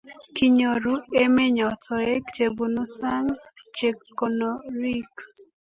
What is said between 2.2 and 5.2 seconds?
chebunu saang' che konoriik.